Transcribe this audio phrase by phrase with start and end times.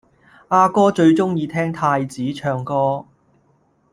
[0.47, 3.05] 阿哥最鍾意聽太子唱歌